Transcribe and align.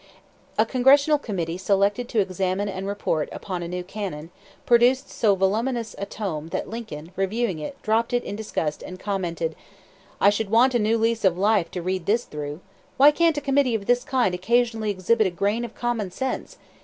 A 0.57 0.65
Congressional 0.65 1.19
committee 1.19 1.59
selected 1.59 2.09
to 2.09 2.19
examine 2.19 2.67
and 2.67 2.87
report 2.87 3.29
upon 3.31 3.61
a 3.61 3.67
new 3.67 3.83
cannon, 3.83 4.31
produced 4.65 5.11
so 5.11 5.35
voluminous 5.35 5.93
a 5.99 6.07
tome 6.07 6.47
that 6.47 6.67
Lincoln, 6.67 7.11
reviewing 7.15 7.59
it, 7.59 7.79
dropped 7.83 8.11
it 8.11 8.23
in 8.23 8.35
disgust 8.35 8.81
and 8.81 8.99
commented: 8.99 9.55
"I 10.19 10.31
should 10.31 10.49
want 10.49 10.73
a 10.73 10.79
new 10.79 10.97
lease 10.97 11.23
of 11.23 11.37
life 11.37 11.69
to 11.69 11.83
read 11.83 12.07
this 12.07 12.23
through! 12.23 12.61
Why 12.97 13.11
can't 13.11 13.37
a 13.37 13.41
committee 13.41 13.75
of 13.75 13.85
this 13.85 14.03
kind 14.03 14.33
occasionally 14.33 14.89
exhibit 14.89 15.27
a 15.27 15.29
grain 15.29 15.63
of 15.63 15.75
common 15.75 16.09
sense? 16.09 16.57